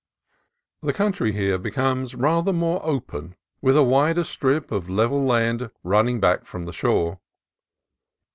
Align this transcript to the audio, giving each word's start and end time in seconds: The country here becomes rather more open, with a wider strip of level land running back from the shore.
The 0.81 0.93
country 0.93 1.31
here 1.31 1.59
becomes 1.59 2.15
rather 2.15 2.51
more 2.51 2.83
open, 2.83 3.35
with 3.61 3.77
a 3.77 3.83
wider 3.83 4.23
strip 4.23 4.71
of 4.71 4.89
level 4.89 5.23
land 5.25 5.69
running 5.83 6.19
back 6.19 6.43
from 6.47 6.65
the 6.65 6.73
shore. 6.73 7.19